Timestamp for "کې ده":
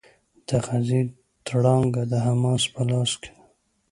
3.21-3.41